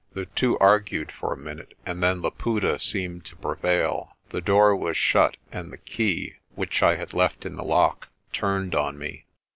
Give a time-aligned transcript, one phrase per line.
[0.15, 4.17] The two argued for a minute, and then Laputa seemed to prevail.
[4.29, 8.73] The door was shut and the key, which I had left in the lock, turned
[8.73, 9.27] on me.